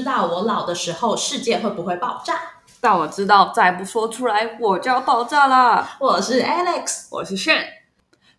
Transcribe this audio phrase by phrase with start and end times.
[0.00, 2.40] 知道我老的时候世界会不会爆炸。
[2.80, 5.98] 但我知道再不说出来我就要爆炸啦。
[6.00, 7.62] 我是 Alex，我是炫。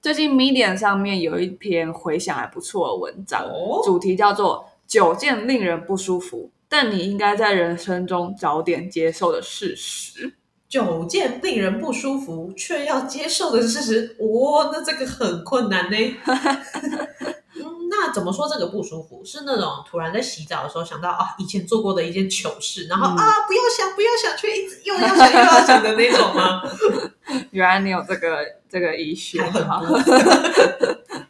[0.01, 10.33] 最近 Medium 上面有一篇回想还不错的文章，哦主题叫做“九件令人不舒服，但你应该在人生中早点接受的事实
[10.67, 15.97] 九件令人不舒服却要接受的事实，哦，那这个很困难呢。
[18.01, 19.23] 嗯，那怎么说这个不舒服？
[19.23, 26.63] 是那种突然在洗澡的时候想到啊，以前做过的一件糗事，然后、嗯啊，不要想，不要想，却一直又要想又要想的那种吗？”。
[27.51, 28.37] 原来你有这个
[28.69, 29.41] 这个医学。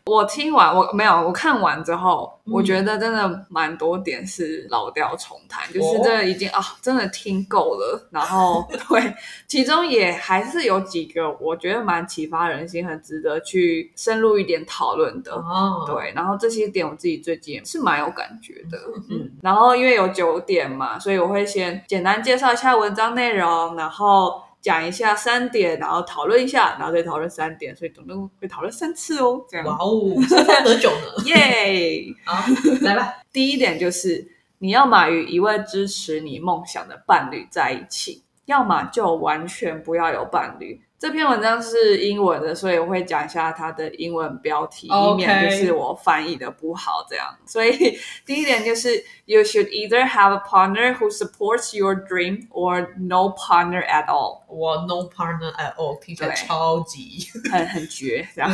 [0.04, 8.10] 我听完我没有，我看完之后，嗯我觉得真的蛮多点是老调重弹，就是哦这已经啊，真的听够了。
[8.12, 9.16] 然后 对，
[9.48, 15.34] 其中也还是有几个我觉得蛮启发人心，很值得去深入一点讨论的。
[15.34, 18.78] 哦，对，然后这些点我自己最近是蛮有感觉的。
[19.10, 29.44] 嗯，然后因为有九点嘛，所以我会先简单介绍一下文章内容，然后讲一下三点，然后讨论一下，然后再讨论三点，所以总共会讨论三次哦。
[29.50, 31.24] 这样，哇哦，三三得九呢。
[31.26, 32.06] 耶！
[32.24, 32.46] 好，
[32.82, 33.16] 来吧。
[33.34, 34.26] 第一点就是
[34.60, 40.80] 你要么与一位支持你梦想的伴侣在一起，要么就完全不要有伴侣。
[41.02, 47.36] 这篇文章是英文的，所以我会讲一下它的英文标题，以免就是我翻译的不好这样。
[47.44, 55.10] 所以第一点就是，you should either have a partner who supports your dream or no partner at all，我 no
[55.10, 57.28] partner at all，听起来超级。
[57.52, 58.52] 很很绝这样。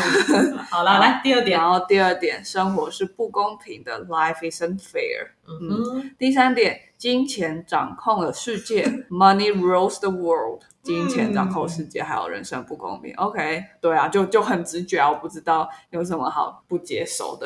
[0.69, 1.59] 好了，来第二点。
[1.59, 5.31] 然后第二点，生活是不公平的，life isn't fair。
[5.49, 10.63] 嗯，第三点，金钱掌控了世界， money rules the world。
[10.81, 13.13] 金钱掌控世界，还有人生不公平。
[13.15, 17.45] OK，对啊，就就很直觉啊，我不知道有什么好不接受的。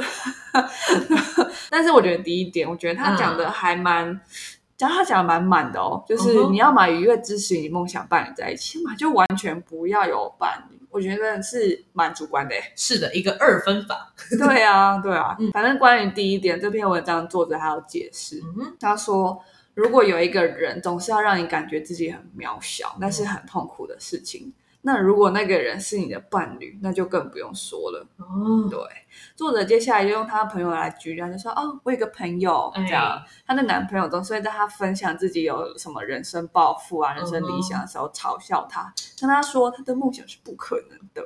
[1.71, 4.21] 但是我觉得第一点，我觉得他讲的还蛮，
[4.77, 10.80] 讲他讲的蛮满的哦，就是你要么与一位支持你梦想伴侣在一起，嘛就完全不要有伴侣。
[10.91, 12.61] 我觉得是蛮主观的欸。
[12.75, 14.13] 是的，一个二分法。
[14.37, 19.43] 对啊，对啊嗯，反正关于第一点，这篇文章作者还有解释，嗯，他说，
[19.73, 24.53] 如果有一个人总是要让你感觉自己很渺小，那是很痛苦的事情。
[24.83, 28.05] 那如果那个人是你的伴侣，那就更不用说了。
[28.17, 28.79] 哦，对，
[29.35, 41.21] 作者接下来就用他的朋友来举例，他就说：“哦，我有个朋友，哎这样，她的男朋友总是会在她分享自己有什么人生抱负啊、人生理想的时候嘲笑她，跟她说她的梦想是不可能的。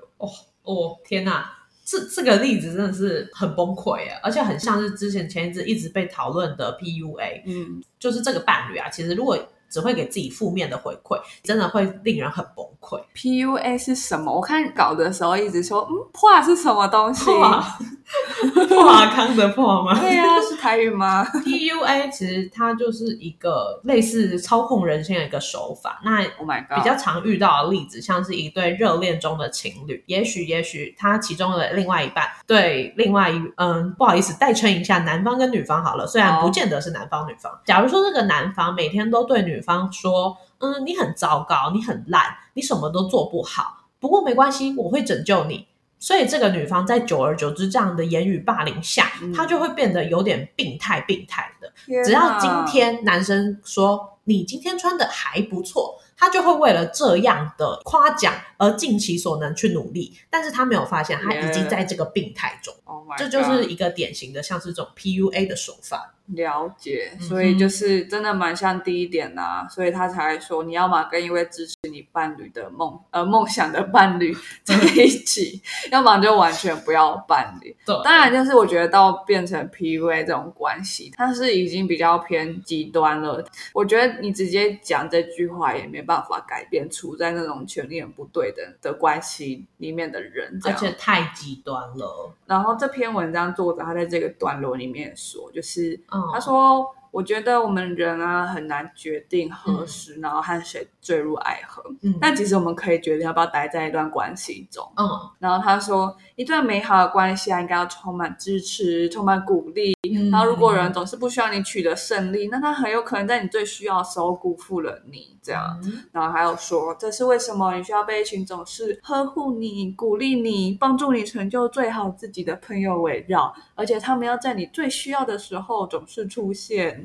[0.63, 1.49] 哦，天哪！
[1.87, 9.37] 这这个例子真的是很崩溃啊，而且很像是之前前一阵一直被讨论的 PUA，嗯，就是这个伴侣啊，其实如果
[9.75, 12.97] 只会给自己负面的回馈，真的会令人很崩溃。
[13.13, 14.31] PUA 是什么？
[14.33, 17.25] 我看稿的时候一直说，嗯，破是什么东西？
[17.25, 19.99] 破 破康的破吗？
[19.99, 25.99] 对呀、是台语吗？PUA 其实它就是一个类似操控人心的一个手法。
[26.05, 26.77] 那 Oh my god！
[26.77, 37.51] 比较常遇到的例子，像是一对热恋中的情侣，也许也许他其中的另外一半对另外一嗯，不好意思，代称一下男方跟女方好了，虽然不见得是男方女方。
[37.65, 45.67] 假如说这个男方每天都对女方说，嗯，你很糟糕，你很烂，你什么都做不好，不过没关系，我会拯救你。
[45.97, 51.71] 所以这个女方在久而久之这样的言语霸凌下，嗯她就会变得有点病态病态的。
[52.03, 66.11] 只要今天男生说你今天穿的还不错，他就会为了这样的夸奖而尽其所能去努力，但是他没有发现他已经在这个病态中 Oh 这就是一个典型的像是这种 PUA 的手法。
[66.29, 75.61] 了解，所以就是真的蛮像第一点呐、所以他才说你要么跟一位支持你伴侣的梦呃梦想的伴侣 在一起，
[75.91, 77.77] 要么就完全不要伴侣。
[77.85, 83.45] 对当然，就是我觉得到变成 PUA 这种关系，它是已经比较偏极端了。
[83.71, 92.31] 我觉得你直接讲这句话也没办法改变处在那种权力很不对等的关系里面的人，而且太极端了。
[92.45, 101.81] 然后这篇文章作者他在这个段落里面说，就是嗯他说，我觉得我们人啊很难决定何时，然后和谁坠入爱河。
[102.01, 104.85] 嗯但其实我们可以决定要不要待在一段关系中。
[104.97, 105.07] 嗯
[105.39, 109.95] 然后他说，一段美好的关系啊，应该要充满支持，充满鼓励。
[110.03, 115.37] 嗯然后如果人总是不需要你取得胜利，那他很有可能在你最需要的时候辜负了你。
[115.41, 115.79] 这样。
[115.85, 127.04] 嗯然后还有说，这是为什么你需要被一群总是呵护你、鼓励你、帮助你成就最好自己的朋友围绕，而且他们要在你最需要的时候总是出现。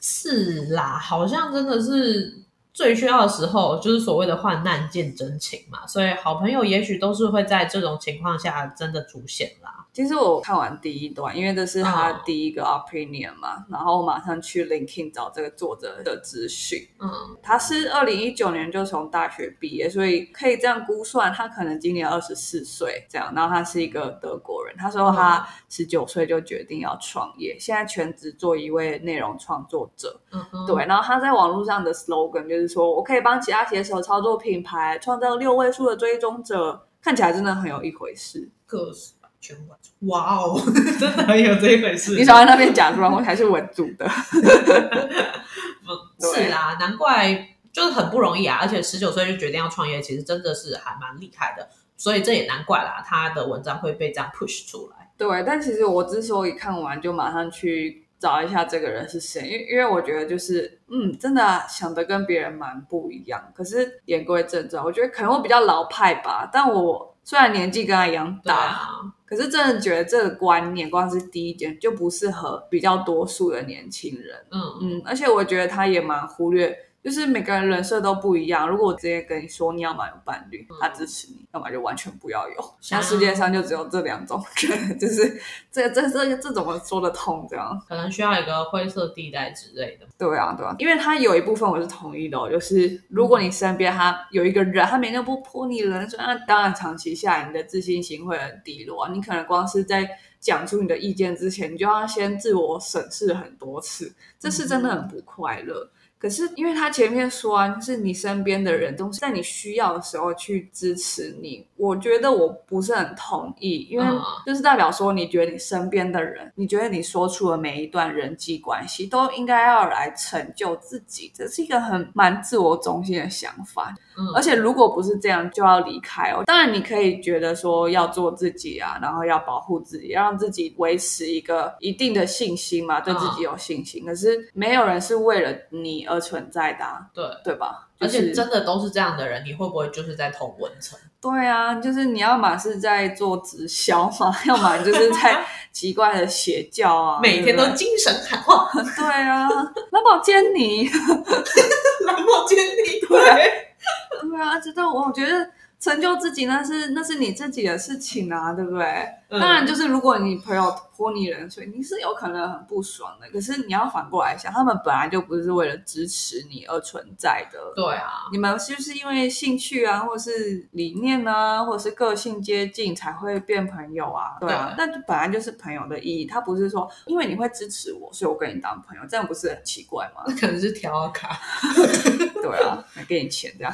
[0.00, 2.42] 是啦，好像真的是
[2.72, 9.86] 最需要的时候，就是所谓的患难见真情嘛，所以好朋友也许都是会在这种情况下真的出现啦。
[9.92, 16.78] 其实我看完第一段，因为这是他哦第一个 opinion 嘛，然后我马上去 LinkedIn 找这个作者的资讯。
[17.00, 17.08] 嗯，
[17.42, 23.32] 他是二零一九年就从大学毕业，所以可以这样估算，他可能今年二十四岁这样。
[23.34, 30.20] 然后他是一个德国人，他说他十九岁就决定要创业，现在全职做一位内容创作者。
[30.30, 38.48] 嗯哼，对，然后他在网络上的 slogan 就是说我可以帮其他写手操作品牌，创造六位数的追踪者，看起来真的很有一回事。
[38.66, 39.78] 个十百千万，
[40.08, 40.60] 哇哦，
[41.00, 42.14] 真的很有这一回事。
[42.14, 44.06] 你少在那边假装我才是稳住的。
[45.88, 55.10] 嗯， 是啦，难怪就是很不容易啊，而且十九岁就决定要创业，其实真的是还蛮厉害的，所以这也难怪啦，他的文章会被这样 push 出来。
[55.16, 63.42] 对，但其实我之所以看完就马上去找一下这个人是谁，因为因为我觉得就是嗯，真的想的跟别人蛮不一样。
[63.54, 68.88] 可是言归正传，我觉得可能我比较老派吧，但我虽然年纪跟他一样大，啊，
[69.30, 74.36] 可是真的觉得这个观念光是第一点就不适合比较多数的年轻人。
[74.50, 78.68] 嗯嗯，而且我觉得他也蛮忽略，就是每个人人设都不一样。
[78.68, 82.74] 如果我直接跟你说你要么有伴侣，他支持你；要么就完全不要有。
[82.90, 85.40] 那世界上就只有这两种人，就是
[85.72, 87.46] 这这这这怎么说得通？
[87.48, 90.06] 这样可能需要一个灰色地带之类的。
[90.18, 99.10] 对啊，对啊，因为他有一部分我是同意的、哦，就是如果你身边他有一个人，他每天不泼你冷水，那当然长期下来你的自信心会很低落啊。
[99.12, 100.06] 你可能光是在
[100.38, 105.90] 讲出你的意见之前，你就要先自我审视很多次，这是真的很不快乐。
[106.20, 123.94] 可是，因为他前面说啊，就是你身边的人都是在你需要的时候去支持你，我觉得我不是很同意，因为嗯就是代表说，你觉得你身边的人，你觉得你说出的每一段人际关系都应该要来成就自己，这是一个很蛮自我中心的想法。
[124.18, 126.42] 嗯，而且如果不是这样，就要离开哦。
[126.44, 134.04] 当然，你可以觉得说要做自己啊，然后要保护自己，要让自己维持一个一定的信心嘛，对自己有信心。
[134.04, 137.88] 可是没有人是为了你而存在的、啊，对，对吧？
[138.00, 140.98] 而且真的都是这样的人，你会不会就是在同文层？
[141.20, 149.48] 对啊，就是你要么是在做直销嘛，要么就是在 奇怪的邪教啊，每天都精神喊话， 对对啊，
[149.92, 150.88] 蓝宝坚尼，
[152.06, 155.46] 蓝宝坚尼，对啊对，对啊，这都我觉得
[155.78, 158.84] 成就自己那是那是你自己的事情啊，对不对？
[159.28, 163.26] 嗯当然，就是如果你朋友泼你冷水，你是有可能很不爽的。
[163.30, 167.58] 可是你要反过来想，他们本来就不是为了支持你而存在的。
[167.74, 174.36] 对啊，你们是不是因为兴趣啊，或是理念啊，或者是个性接近才会变朋友啊？
[174.38, 176.26] 对啊，那本来就是朋友的意义。
[176.26, 180.22] 他不是说因为你会支持我，所以我跟你当朋友，这样不是很奇怪吗？
[180.28, 181.40] 那可能是调卡，
[182.42, 183.72] 对啊，来给你钱这样，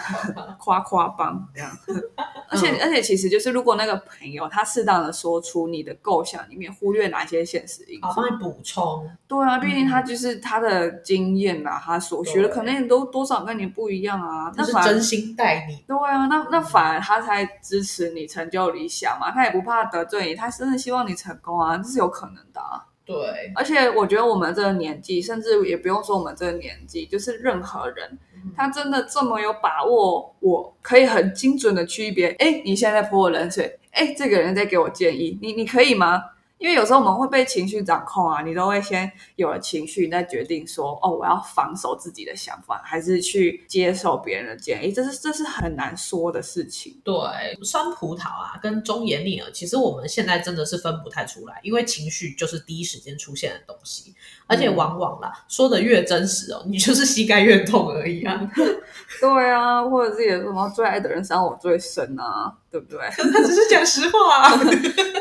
[0.60, 1.76] 夸夸帮这样。
[2.48, 14.52] 而且、而且，其实就是如果那个朋友他适当的说出你的构想里面忽略哪些现实因好素，帮你补充，对啊，毕竟他就是他的经验啊，他所学的对可能也都多少跟你不一样啊。
[14.56, 15.82] 那是真心待你。
[15.86, 22.84] 对啊，那那反而他才支持你成就理想嘛，他也不怕得罪你，他真的希望你成功啊，这是有可能的啊。
[23.04, 23.16] 对，
[23.54, 28.18] 而且我觉得我们这个年纪，甚至也不用说我们这个年纪，就是任何人，
[28.56, 36.20] 他真的这么有把握，我可以很精准的区别，哎，你现在在泼我冷水，哎，这个人在给我建议，你你可以吗？
[36.58, 46.98] 因为有时候我们会被情绪掌控啊，你都会先有了情绪，你再决定说，哦，我要防守自己的想法，还是去接受别人的建议，这是这是很难说的事情。
[47.04, 47.14] 对，
[47.62, 54.14] 酸葡萄啊，跟忠言逆耳，其实我们现在真的是分不太出来，因为情绪就是第一时间出现的东西，
[54.46, 58.50] 而且往往啦，说的越真实哦，你就是膝盖越痛而已啊。
[59.20, 62.98] 对啊，或者是有什么最爱的人伤我最深啊，对不对？
[63.32, 64.50] 他只是讲实话、啊。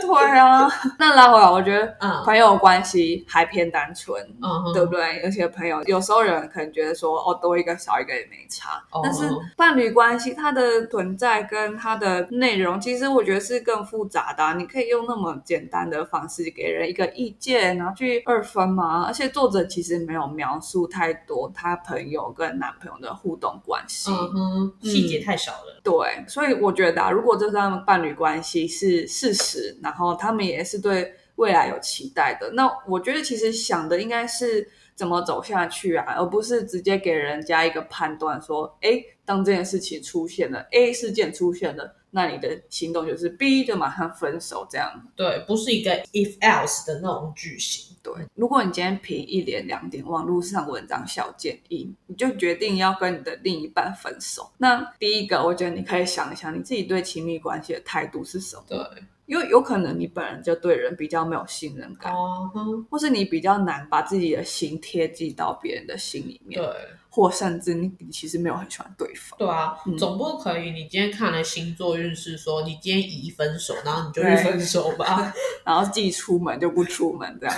[0.05, 5.21] 对啊，那拉回来，我觉得嗯朋友关系还偏单纯，嗯，对不对？
[5.23, 19.03] 而且朋友有时候人可能觉得说，哦，多一个少一个也没差，哦但是伴侣关系它的存在跟它的内容，其实我觉得是更复杂的啊、你可以用那么简单的方式给人一个意见，然后去二分嘛。
[19.05, 24.11] 而且作者其实没有描述太多他朋友跟男朋友的互动关系。
[24.11, 25.81] 嗯，细节太少了。
[25.83, 44.89] 对，所以我觉得啊，如果这段伴侣关系是事实，然后他们也是对未来有期待的，那我觉得其实想的应该是怎么走下去啊，而不是直接给人家一个判断说，哎，当这件事情出现了，A 事件出现了，那你的行动就是 B 就马上分手这样。
[45.15, 47.93] 对，不是一个 if else 的那种句型。
[48.01, 58.63] 对，如果你今天凭一连两点网络上文章小建议，你就决定要跟你的另一半分手，那第一个，我觉得你可以想一想，你自己对亲密关系的态度是什么？
[58.67, 58.77] 对，
[59.25, 66.69] 因为有可能你本人就对人比较没有信任感，哦，哼或是你比较难把自己的心贴近到别人的心里面，对。
[67.15, 69.39] 或甚至你你其实没有很喜欢对方。
[69.39, 75.33] 对啊，嗯总不可以你今天看了星座运势，说你今天宜分手，然后你就去分手吧。
[75.63, 77.55] 然后既出门就不出门这样。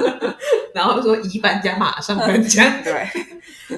[0.74, 2.82] 然后说宜搬家马上搬 家。
[2.82, 3.08] 对，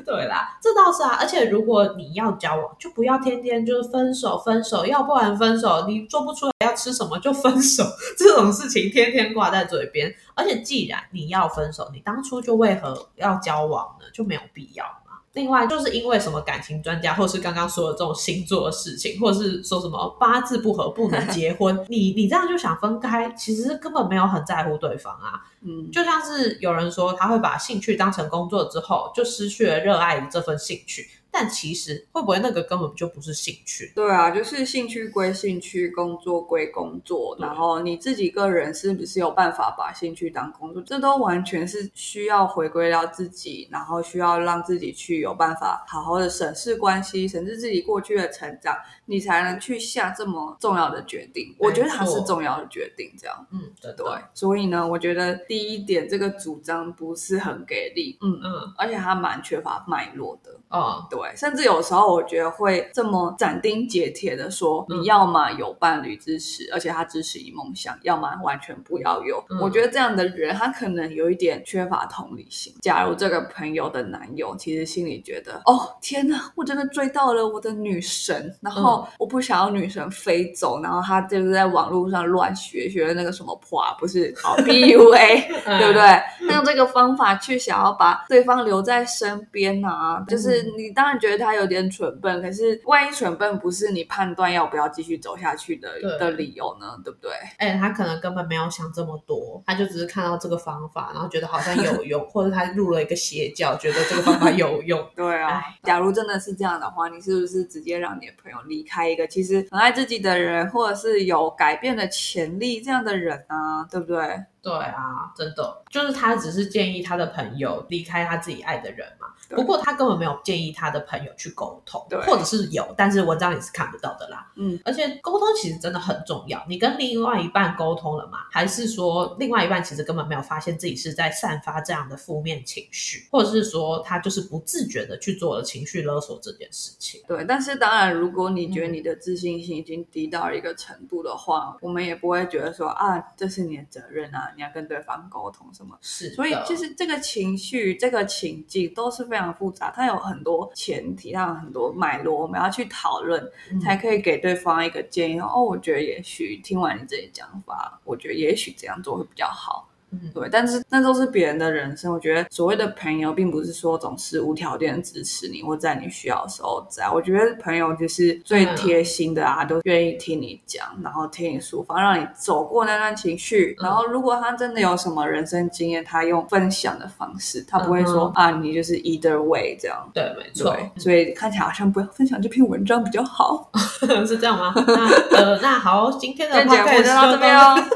[0.04, 1.16] 对啦，这倒是啊。
[1.20, 7.84] 而且如果你要交往，就不要天天就是分手分手，要不然分手，你做不出来要吃什么就分手，
[8.18, 10.12] 这种事情天天挂在嘴边。
[10.34, 14.06] 而且既然你要分手，你当初就为何要交往呢？
[14.12, 15.11] 就没有必要嘛。
[15.34, 25.40] 另外，就是因为什么感情专家，或是刚刚说的这种星座的事情，或者是说什么八字不合不能 结婚，你你这样就想分开，其实根本没有很在乎对方啊。
[25.62, 33.90] 嗯，就像是有人说他会把兴趣当成工作之后，就失去了热爱的这份兴趣，但其实会不会那个根本就不是兴趣？
[33.96, 51.56] 对啊，就是兴趣归兴趣，工作归工作，然后你自己个人是不是有办法把兴趣当工作，这都完全是需要回归到自己，然后需要让自己去有办法好好的审视关系，审视自己过去的成长，你才能去下这么重要的决定。
[51.58, 53.46] 我觉得它是重要的决定，这样。
[53.50, 60.52] 嗯，真对，，所以呢，我觉得第一点这个主张不是很给力，嗯，嗯，而且它蛮缺乏脉络的。
[60.74, 69.42] 嗯，对，甚至有时候我觉得会这么斩钉截铁的说，嗯你要么有伴侣支持，而且他支持你梦想，要么完全不要有。
[69.50, 72.72] 嗯我觉得这样的人，他可能有一点缺乏同理心。
[72.80, 85.48] 假如这个朋友的男友其实心里觉得，哦天哪，我真的追到了我的女神，然后我不想要女神飞走，然后他就是在网络上乱学学那个什么破，不是哦 PUA，
[85.78, 86.52] 对不对？
[86.54, 95.88] 用这个方法去想要把对方留在身边啊，就是你当然觉得他有点蠢笨，可是万一蠢笨不是你判断要不要继续走下去的
[96.18, 96.96] 的理由呢？
[97.04, 97.30] 对不对？
[97.58, 105.04] 哎、他可能根本没有想这么多，他就只是看到这个方法，然后觉得好像有用， 或者他入了一个邪教，觉得这个方法有用。
[105.16, 113.84] 对啊哎，假如真的是这样的话，你是不是直接让你的朋友离开一个其实很爱自己的人，或者是有改变的潜力这样的人啊？
[113.90, 114.44] 对不对？
[114.62, 119.26] 对啊，真的，就是他只是建议他的朋友离开他自己爱的人嘛。
[119.48, 124.50] 不过他根本没有建议他的朋友去沟通，或者是有，但是文章里是看不到的啦。
[124.54, 126.64] 嗯，而且沟通其实真的很重要。
[126.68, 128.38] 你跟另外一半沟通了吗？
[128.50, 137.20] 还是说另外一半其实根本没有发现自己是在散发这样的负面情绪，或者是说他就是不自觉的去做了情绪勒索这件事情？
[137.26, 145.96] 对，但是当然，如果你觉得嗯你的自信心已经低到一个程度的话，我们也不会觉得说啊，这是你的责任啊，你要跟对方沟通什么。
[146.00, 155.40] 是，所以其实这个情绪、这个情境都是非常复杂，它有很多前提，它有很多脉络，我们要去讨论，嗯才可以给对方一个建议。
[155.40, 159.88] 哦，我觉得也许听完你这些讲法，我觉得也许这样做会比较好。
[160.12, 162.12] 嗯对，但是那都是别人的人生。
[162.12, 167.08] 我觉得所谓的朋友，并不是说总是无条件支持你，或在你需要的时候在。
[167.10, 173.76] 我觉得朋友就是最贴心的啊，都愿意听你讲，然后听你抒发，让你走过那段情绪。
[173.80, 180.10] 嗯然后，如果他真的有什么人生经验，他用分享的方式，他不会说、嗯啊，你就是 either way 这样。
[180.14, 183.70] 对，没错，所以看起来好像不要分享这篇文章比较好。
[184.26, 184.72] 是这样吗？
[184.76, 187.76] 那呃，那好，今天的今天节 podcast 目就到这边哦。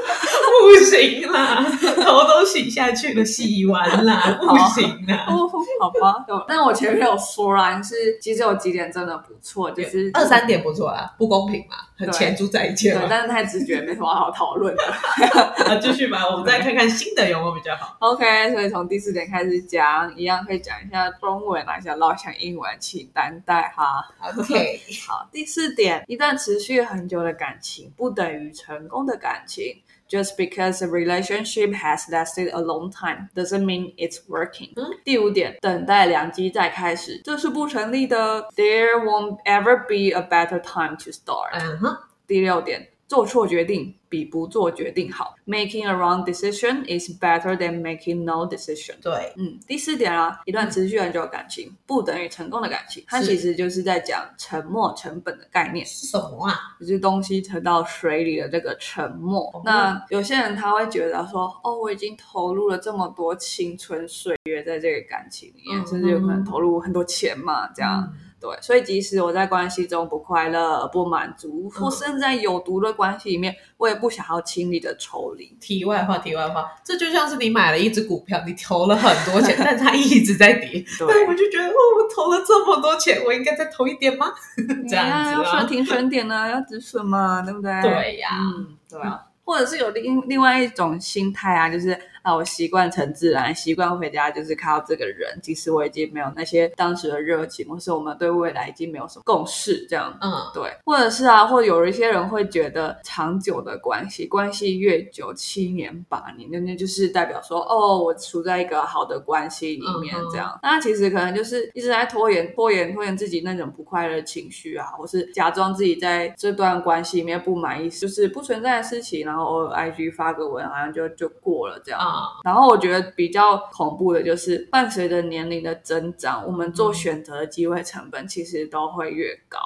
[0.59, 1.63] 不行啦，
[2.07, 5.25] 头都洗下去了，洗完啦，不行啦。
[5.27, 5.49] 哦，
[5.79, 13.07] 好吧，但我前面有说啦，是其实有几点真的不错，就是二三点不错啦，不公平嘛，很对前猪在一切对，嘛。
[13.09, 14.83] 但是太直觉没什么好讨论的。
[15.67, 17.97] 啊，继续吧，我们再看看新的有没有比较好。
[17.99, 24.03] OK，所以从第四点开始讲，一样可以讲一下中文啊，想唠一下英文，请担待哈。
[24.37, 29.81] OK， 好，第四点，一段持续很久的感情不等于成功的感情。
[30.08, 34.74] Just because a relationship has lasted a long time doesn't mean it's working。
[34.76, 38.46] 嗯第五点，等待良机再开始，这是不成立的。
[38.54, 41.52] There won't ever be a better time to start。
[41.54, 45.35] 嗯哼，第六点， 做错决定比不做决定好。
[45.45, 48.95] Making a wrong decision is better than making no decision。
[49.01, 56.55] 对，嗯，第四点啊，一段持续很久的感情、不等于成功的感情，它其实就是在讲沉没成本的概念，是什么啊？
[56.79, 59.39] 就是东西沉到水里的这个沉没。
[59.53, 68.03] 哦那有些人他会觉得说，哦，我已经投入了这么多青春岁月在这个感情里面，嗯甚至有可能投入很多钱嘛，这样。
[68.11, 75.45] 嗯对，所以即使我在关系中不快乐、不满足，或甚至在有毒的关系里面，我也不想要轻易的抽离。
[75.59, 84.31] 题外话，题外话，这就像是你买了一只股票，你投了很多钱， 但它一直在跌，对我就觉得，哦，我投了这么多钱，我应该再投一点吗？
[84.87, 87.81] 这样子要顺停损点呢，要止损嘛，对不对？
[87.81, 89.23] 对呀，嗯，对啊。
[89.43, 100.69] 或者是有另另外一种心态啊，就是啊，我习惯成自然，习惯回家就是看到这个人，即使我已经没有那些当时的热情，或是我们对未来已经没有什么共识，这样，嗯，对。
[100.85, 110.59] 或者是啊，或者有一些人会觉得，长久的关系，关系越久，七年八年，那那就是代表说，哦，我处在一个好的关系里面，这样。
[110.61, 119.47] 那其实可能就是一直在拖延、拖延、拖延自己那种不快乐情绪啊，或是假装自己在这段关系里面不满意，就是不存在的事情，然后。
[119.47, 122.01] 偶尔 IG 发个文，好像就就过了这样。
[122.43, 129.59] 然后我觉得比较恐怖的就是，伴随着年龄的增长，我们做选择的机会成本其实都会越高。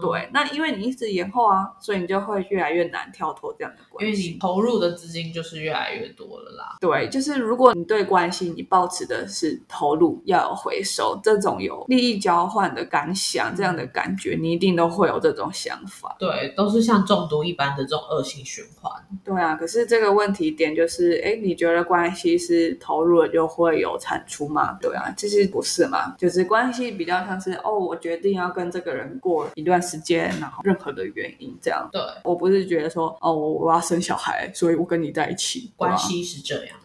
[0.00, 4.10] 对，那因为你一直延后啊，所以你就会越来越难跳脱这样的关系。
[4.10, 6.76] 因为你投入的资金就是越来越多了啦。
[6.80, 16.16] 对，就是如果你对关系你抱持的是投入要有回收这种有利益交换的感想，这样的感觉，你一定都会有这种想法。
[16.18, 18.92] 对，都是像中毒一般的这种恶性循环。
[19.24, 24.78] 对啊，可是这个问题点就是，哎，你觉得关系是投入了就会有产出嘛？
[24.80, 31.88] 对啊，其实不是嘛，就是关系比较像是，哦，我决定要跟这个人过一段时间，然后任何的原因这样。
[31.92, 35.72] 对，我不是觉得说，哦，我我要生小孩，所以我跟你在一起。
[35.76, 36.76] 关系是这样。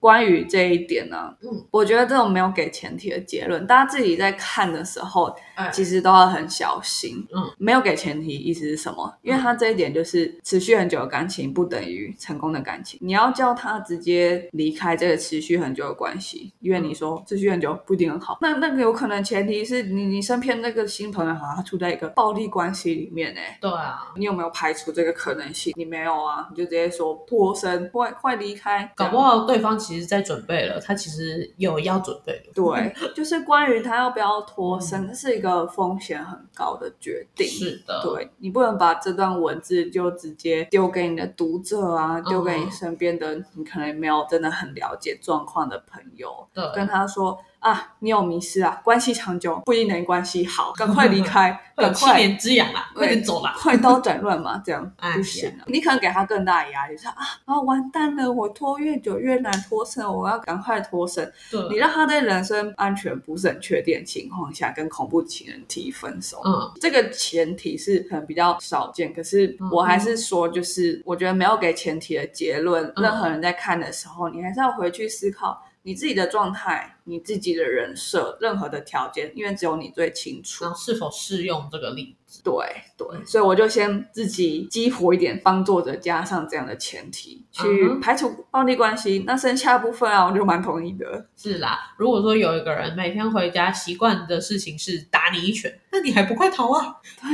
[0.00, 5.32] 关于这一点呢，嗯，我觉得这种没有给前提的结论，大家自己在看的时候，
[5.72, 7.26] 其实都要很小心。
[7.34, 9.12] 嗯，没有给前提意思是什么？
[9.22, 12.98] 因为他这一点就是持续很久的感情不等于成功的感情。
[13.02, 18.38] 你要叫他直接离开这个持续很久的关系，因为你说持续很久不一定很好。
[18.40, 23.40] 那那个有可能前提是你你身边那个新朋友好像他处在一个暴力关系里面呢？
[23.60, 25.72] 对啊，你有没有排除这个可能性？
[25.76, 29.42] 你没有啊，你就直接说脱身，快快离开，搞不好。
[29.44, 32.52] 对方其实在准备了，他其实有要准备的。
[32.54, 37.46] 对，就是关于他要不要脱身，这是一个风险很高的决定。
[37.46, 47.38] 是的，对你不能把这段文字就直接丢给你的读者啊，丢给你身边的你可能没有真的很了解状况的朋友，跟他说。
[47.62, 48.80] 啊，你有迷失啊？
[48.82, 55.48] 关系长久不一定能关系好， 赶快离开， 赶快七年之痒啦，快点走啦，快刀斩乱麻，这样 不行。
[55.68, 61.32] 你可能给他更大的压力，说啊啊，完蛋了，我拖越久越难脱身，我要赶快脱身。
[61.70, 69.14] 你让他在人身安全不是很确定的情况下跟恐怖情人提分手，嗯，这个前提是可能比较少见。
[69.14, 75.62] 可是我还是说，就是我觉得没有给前提的结论，任何人在看的时候，你还是要回去思考。
[75.84, 82.42] 你自己的状态，你自己的人设，任何的条件，因为只有你最清楚，是否适用这个例子？
[82.42, 82.54] 对
[82.96, 89.24] 对，所以我就先自己激活一点，帮作者加上这样的前提，去排除暴力关系。
[89.26, 91.26] 那剩下部分啊，我就蛮同意的。
[91.36, 96.96] 是啦，如果说有一个人每天回家习惯的事情是打你一拳，那你还不快逃啊？
[97.20, 97.30] 对，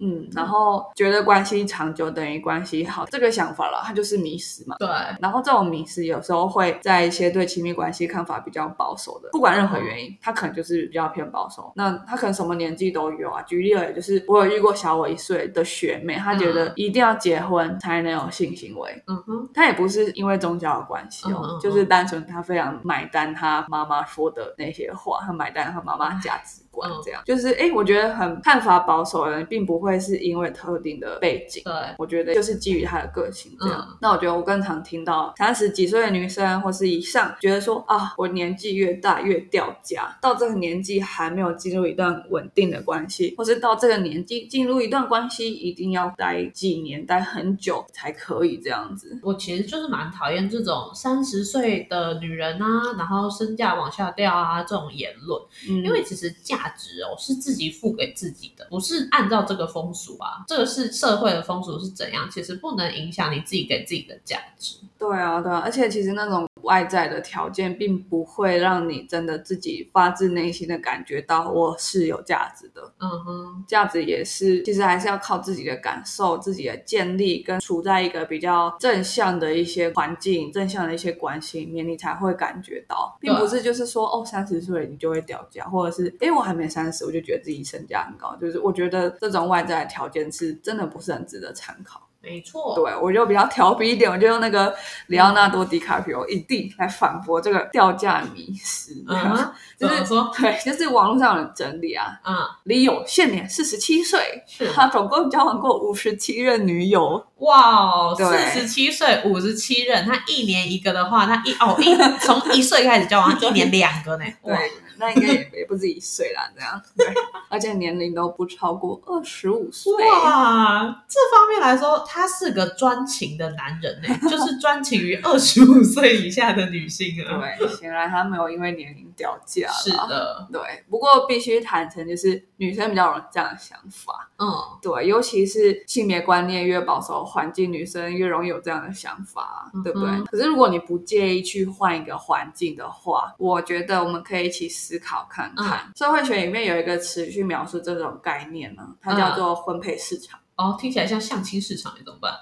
[0.00, 4.76] 嗯，然后觉得关系长久等于关系好，这个想法了，他就是迷失嘛。
[4.78, 4.88] 对，
[5.20, 11.72] 然后这种迷失有时候会在一些对亲密关系看法比较保守的，不管任何原因，他可能就是比较偏保守。
[11.74, 13.42] 那他可能什么年纪都有啊。
[13.42, 19.02] 举例而言，就是我有遇过小我一岁的学妹，她觉得一定要结婚才能有性行为。
[19.06, 26.62] 嗯哼，她也不是因为宗教的关系哦，就是单纯她非常买单她妈妈说的那些话，她买单她妈妈价值。
[27.04, 31.62] 这样就是，哎，我觉得很看法保守的人，并不会是因为特定的背景。
[31.64, 33.86] 对，我觉得就是基于他的个性这样。
[34.00, 49.18] 那我觉得我更常听到三十几岁的女生或是以上，觉得说啊，我年纪越大越掉价，到这个年纪还没有进入一段稳定的关系，或是到这个年纪进入一段关系一定要待几年、待很久才可以这样子。
[49.22, 55.40] 我其实就是蛮讨厌这种三十岁的女人啊，然后身价往下掉啊这种言论，
[55.84, 56.67] 因为其实价。
[56.76, 60.44] 值哦，是自己付给自己的，不是按照这个风俗啊。
[60.48, 64.76] 这个是社会的风俗是怎样，其实不能影响你自己给自己的价值。
[64.98, 66.47] 对啊，对啊，而且其实那种。
[66.68, 72.92] 外在的条件并不会让你真的自己发自内心的感觉到我是有价值的。
[72.98, 88.36] 嗯哼，价值也是，其实还是要靠自己的感受、自己的建立，跟处在一个比较正向的一些环境、正向的一些关系里面，你才会感觉到，并不是就是说哦，三十岁你就会掉价，或者是哎我还没三十，我就觉得自己身价很高。
[88.36, 92.07] 就是我觉得这种外在的条件是真的不是很值得参考。
[92.28, 94.74] 没错，对我就比较调皮一点，我就用那个
[95.06, 98.94] 里奥纳多·迪卡皮奥一定来反驳这个掉价迷失。
[99.78, 100.30] 就是说？
[100.36, 104.72] 对，就是网络上有人整理啊，嗯，李友现年四十七岁，是。
[104.72, 108.26] 他总共交往过五十七任女友，哇，对。
[108.26, 114.24] 四十七岁，五十七任，他一年一个的话，他一哦一从一岁开始交往，他一年两个呢。
[114.44, 114.56] 对，
[114.98, 117.06] 那应该也也不止一岁啦，这样，对，
[117.48, 127.40] 而且年龄都不超过二十五岁，哇，这方面来说，他是个专情的男人呢， 就是专情于二十五岁以下的女性啊。
[127.58, 134.46] 对，显然他没有因为年龄掉价是的，对，不过必须坦诚，就是女生比较有这样的想法，嗯，
[134.80, 140.20] 对，尤其是性别观念越保守的环境，女生越容易有这样的想法，对不对？
[140.24, 145.80] 可是如果你不介意去换一个环境的话，我觉得我们可以一起思考看看。
[145.86, 145.92] 嗯。
[145.96, 152.32] 社会学里面有一个词去描述这种概念呢，它叫做婚配市场，哦，听起来像相亲市场，你怎么办？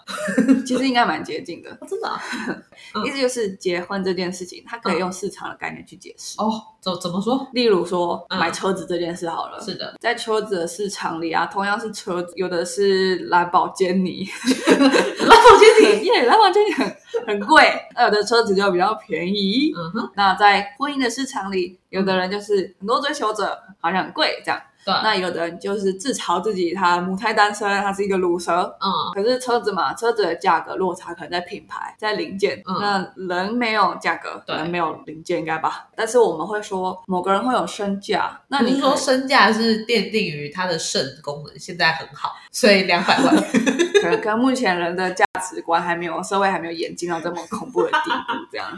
[0.66, 1.70] 其实应该蛮接近的。
[1.70, 2.10] 哦真的
[3.06, 6.34] 意思就是结婚这件事情，它可以用市场的概念去解释。
[6.40, 6.50] 哦，
[6.80, 7.46] 怎怎么说？
[7.52, 14.26] 例如说嗯买车子这件事好了，是的，在车子的市场里啊，同样是车子，有的是兰博基尼，
[14.66, 19.74] 兰博基尼， 耶，兰博基尼很很贵，那有的车子就比较便宜。
[19.76, 24.58] 嗯哼，那在婚姻的市场里，有的人就是很多追求者，好像很贵这样。
[24.86, 28.72] 对，那有的人就是自嘲自己他母胎单身，他是一个乳蛇。
[28.80, 32.62] 嗯，可是车子嘛，车子的价格落差可能在品牌，在零件。
[32.68, 35.88] 嗯那人没有价格，对人没有零件，应该吧？
[35.96, 43.34] 但是我们会说某个人会有身价，那您说身价是奠定于他的肾功能现在很好，所以两百万。
[44.06, 48.68] 可能跟目前人的价值观还没有，社会还没有演进到这么恐怖的地步， 这样。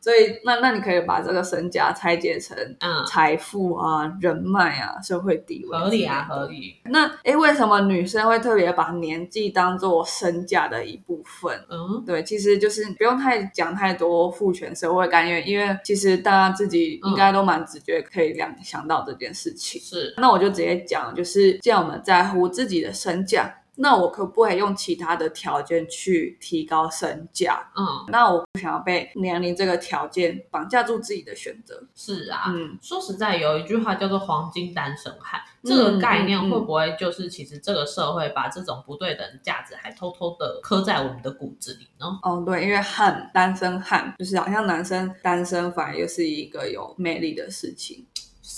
[0.00, 6.46] 所以，那那你可以把这个身家拆解成嗯，财富啊、人脉啊、社会地位，合理啊，合。
[6.46, 6.76] 理。
[6.84, 11.52] 那诶，为什么女生会特别把年纪当做身价的一部分？
[11.68, 19.80] 嗯，对，其实就是不用太讲太多父权社会概念，因为其实大家自己应该都蛮直觉可以联想到这件事情。
[19.80, 27.70] 是，那我就直接讲，就是既然我们在乎自己的身价，那我可不可以用其他的条件去提高身价？
[27.76, 31.82] 嗯，那我不想要被年龄这个条件绑架住自己的选择。
[31.94, 32.44] 是啊。
[32.48, 42.06] 嗯，说实在，有一句话叫做“黄金单身汉”，这个概念嗯嗯会不会就是其实这个社会把这种不对等的价值还偷偷的刻在我们的骨子里呢？
[42.22, 48.06] 哦，对，因为汉单身汉就是好像男生单身反而又是一个有魅力的事情，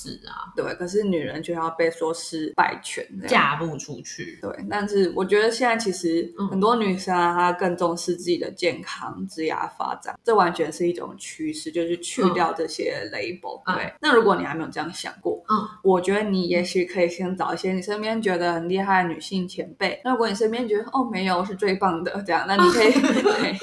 [0.01, 0.75] 是啊，对。
[0.77, 3.05] 可是女人就要被说是败犬。
[3.27, 4.39] 嫁不出去。
[4.41, 20.01] 对，但是我觉得现在其实嗯很多女生啊，她更重视自己的健康、职业发展，这完全是一种趋势，就是去掉这些 label、嗯对，那如果你还没有这样想过，嗯，我觉得你也许可以先找一些你身边觉得很厉害的女性前辈。
[20.05, 23.59] 那如果你身边觉得哦没有，我是最棒的这样，那你可以 对，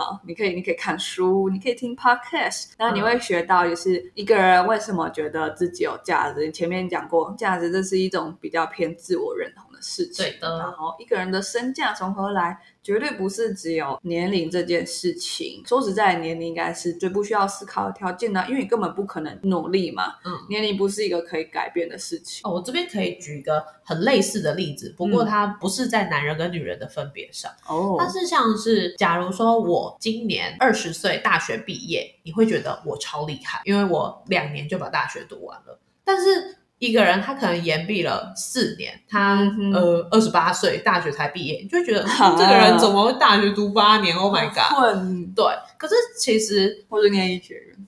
[0.00, 6.50] 好，你可以你可以看书，你可以听 podcast，然后你会学到就是一个人为什么觉得自己有价值。
[6.50, 10.24] 前面讲过，价值这是一种比较偏自我认同的事情。
[10.24, 15.62] 对的然后一个人的身价从何来，绝对不是只有年龄这件事情。
[15.66, 20.14] 说实在，年龄应该是最不需要思考的条件呢、因为你根本不可能努力嘛。
[20.24, 22.40] 嗯，年龄不是一个可以改变的事情。
[22.44, 35.78] 哦，我这边可以举一个很类似的例子，不过它不是在男人跟女人的分别上，哦它是像是，假如说我今年二十岁大学毕业，你会觉得我超厉害，因为我两年就把大学读完了。
[36.02, 42.02] 但是一个人他可能延毕了四年，他、嗯呃二十八岁大学才毕业，你就会觉得、
[42.38, 44.96] 这个人怎么会大学读八年？Oh my god！
[45.36, 45.44] 对，
[45.76, 47.86] 可是其实或者念医学院，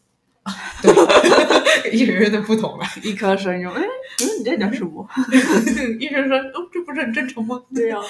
[0.83, 5.07] 对医学院的不同吧，医科生用，哎，嗯，你在讲什么？
[6.00, 7.62] 医生说，哦，这不是很正常吗？
[7.74, 8.00] 对啊，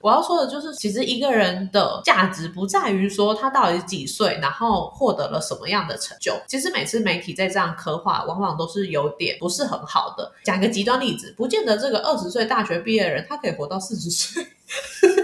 [0.00, 6.32] 我要说的就是，其实一个人的价值不在于说他到底是几岁，然后获得了什么样的成就。
[6.46, 10.32] 其实每次媒体在这样刻画，往往都是有点不是很好的。
[10.44, 14.46] 讲一个极端例子，不见得这个二十岁大学毕业的人，他可以活到四十岁。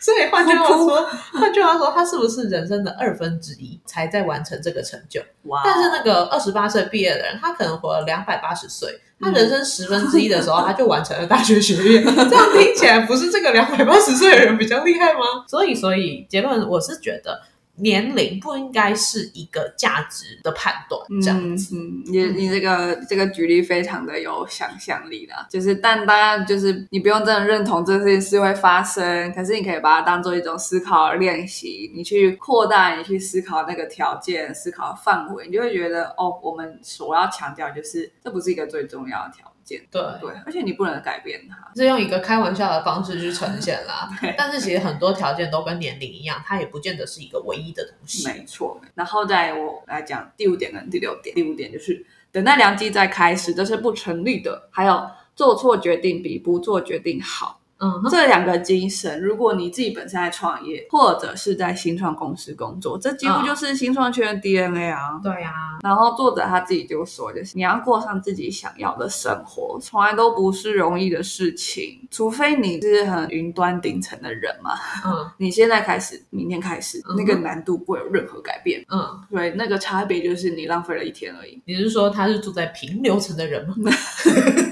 [0.00, 1.08] 所以换句话说，
[1.38, 5.20] 换句话说，他是不是人生的二分之一才在完成这个成就？
[5.44, 12.02] 哇但是那个二十八岁毕业的人，他可能活了两百八十岁，他人生十分之一的时候，他就完成了大学学业。
[12.04, 15.20] 这样听起来不是这个两百八十岁的人比较厉害吗？
[15.46, 17.40] 所以，所以结论我是觉得
[17.80, 21.74] 年龄不应该是一个价值的判断，这样子。
[21.76, 22.02] 嗯，嗯。
[22.06, 39.49] 你你这个这个举例非常的有想象力啦，就是但大家就是你不用真的认同这件事会发生，可是你可以把它当做一种思考练习，你去扩大你去思考那个条件、思考范围，你就会觉得哦，我们所要强调就是这不是一个最重要的条
[39.90, 41.70] 对，对，而且你不能改变它。
[41.74, 44.08] 是用一个开玩笑的方式去呈现啦。
[44.36, 48.26] 但是其实很多条件都跟年龄一样，它也不见得是一个唯一的东西。
[48.26, 51.34] 没错，然后再我来讲第五点跟第六点。
[51.34, 54.68] 第五点就是等待良机再开始，这是不成立的。
[54.70, 57.59] 还有做错决定比不做决定好。
[57.80, 65.18] 嗯，这两个精神，如果你自己本身在创业，或者是在新创公司工作，这几乎就是新创圈的 DNA 啊。
[65.22, 74.72] 对啊、然后作者他自己就说，就是你要过上自己想要的生活，从来都不是容易的事情，除非你是很云端顶层的人嘛。
[75.06, 78.84] 嗯 你现在开始，明天开始，嗯那个难度不会有任何改变。
[78.90, 81.60] 嗯，对，那个差别就是你浪费了一天而已。
[81.64, 83.74] 你是说他是住在平流层的人吗？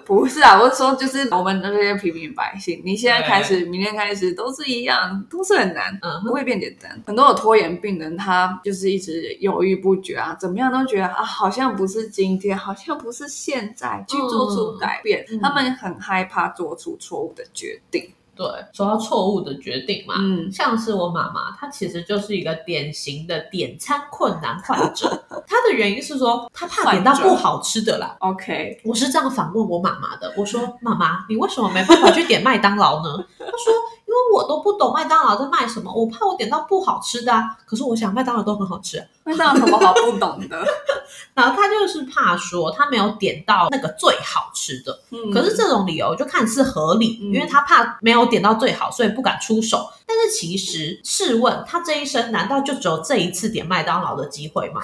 [0.06, 5.98] 不是啊，我是说，就是我们的这些平民百姓，你现在开始，明天开始都是一样，都是很难。
[6.02, 18.12] 嗯不会变简单，很多有拖延病人，他就是一直犹豫不决啊，怎么样都觉得啊，好像不是今天，好像不是现在去做出改变，嗯他们很害怕做出错误的决定。
[18.40, 25.06] 对，说到错误的决定嘛，嗯，像是我妈妈，她其实就是一个典型的点餐困难患者。
[25.46, 28.16] 她的原因是说，她怕点到不好吃的啦。
[28.20, 33.74] OK，我是这样反问我妈妈的，我说：“妈妈，你为什么没办法去点麦当劳呢？”她说
[34.10, 37.56] ：“因为我都不懂麦当劳在卖什么，我怕我点到不好吃的啊。
[37.64, 40.64] 可是我想麦当劳都很好吃啊、麦当劳有什么好不懂的？
[41.32, 44.98] 然后他就是怕说他没有点到那个最好吃的。
[45.10, 49.88] 嗯可是这种理由就看似合理，嗯因为他怕没有点到最好，所以不敢出手。
[50.04, 54.80] 但是其实试问，他这一生难道就只有这一次点麦当劳的机会吗？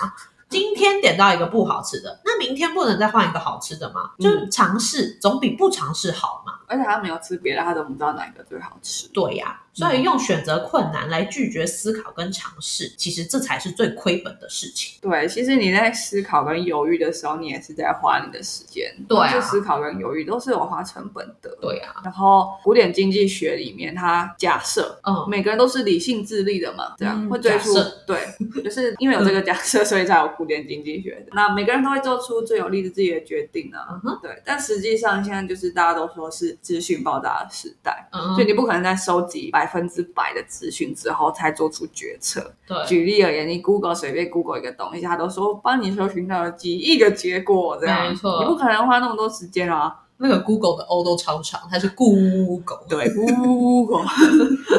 [0.49, 4.13] 今天点到一个不好吃的，那明天不能再换一个好吃的吗？
[4.19, 6.55] 就是尝试总比不尝试好嘛。
[6.69, 9.09] 而且他没有吃别的，他怎么知道哪一个最好吃？
[9.09, 14.99] 对呀、所以用选择困难来拒绝思考跟尝试，其实这才是最亏本的事情。
[15.03, 18.91] 对，其实你在思考跟犹豫的时候，你也是在花你的时间。
[19.07, 21.55] 对啊就思考跟犹豫都是有花成本的。
[21.61, 27.75] 对啊、然后古典经济学里面，它假设嗯，每个人都是理性自立的嘛，这样、嗯会追出
[28.07, 28.19] 对，
[28.62, 31.33] 就是因为有这个假设，所以才有古典经济学的。
[31.33, 34.31] 那每个人都会做出最有利的自己的决定啊，嗯对。
[34.45, 42.52] 但实际上现在就是大家都说是资讯爆炸的时代，嗯所以你不可能在收集百分之百的资讯之后才做出决策。
[42.66, 50.02] 对，举例而言，你 Google 随便 Google 一个东西，他都说帮你搜寻到了几亿个结果，这样没错你不可能花那么多时间啊。
[50.18, 52.81] 那个 Google 的 O 都超长，它是 Google。
[52.88, 54.02] 对，Google，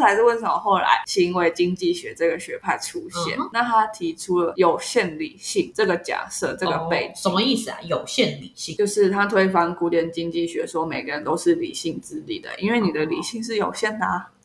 [0.00, 3.38] 这才是为什么后来行为经济学这个学派出现。
[3.38, 7.10] 嗯那他提出了有限理性这个假设，这个背景。
[7.10, 7.76] 哦什么意思啊？
[7.82, 8.74] 有限理性。
[8.76, 14.16] 就是他推翻古典经济学，说每个人都是理性自立的，因为你的理性是有限的、啊。
[14.16, 14.39] 哦，